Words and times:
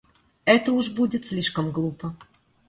Это 0.45 0.73
уж 0.73 0.95
будет 0.95 1.25
слишком 1.25 1.69
глупо. 1.69 2.17